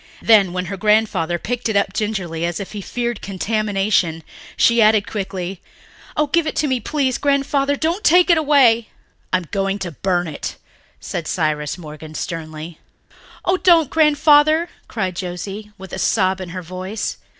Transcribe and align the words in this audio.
Then, 0.23 0.51
when 0.51 0.65
her 0.65 0.77
grandfather 0.77 1.37
picked 1.37 1.69
it 1.69 1.75
up 1.75 1.93
gingerly, 1.93 2.43
as 2.43 2.59
if 2.59 2.71
he 2.71 2.81
feared 2.81 3.21
contamination, 3.21 4.23
she 4.57 4.81
added 4.81 5.05
quickly, 5.05 5.61
"Oh, 6.17 6.25
give 6.25 6.47
it 6.47 6.55
to 6.55 6.65
me, 6.67 6.79
please, 6.79 7.19
Grandfather. 7.19 7.75
Don't 7.75 8.03
take 8.03 8.31
it 8.31 8.37
away." 8.39 8.89
"I 9.31 9.37
am 9.37 9.45
going 9.51 9.77
to 9.77 9.91
burn 9.91 10.27
it," 10.27 10.55
said 10.99 11.27
Cyrus 11.27 11.77
Morgan 11.77 12.15
sternly. 12.15 12.79
"Oh, 13.45 13.57
don't, 13.57 13.91
Grandfather," 13.91 14.69
cried 14.87 15.15
Joscelyn, 15.15 15.71
with 15.77 15.93
a 15.93 15.99
sob 15.99 16.41
in 16.41 16.49
her 16.49 16.63
voice. 16.63 17.17